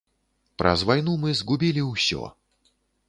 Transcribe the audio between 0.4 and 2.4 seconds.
Праз вайну мы згубілі ўсё.